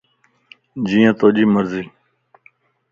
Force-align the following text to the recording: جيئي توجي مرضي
جيئي 0.87 1.11
توجي 1.19 1.45
مرضي 1.53 1.83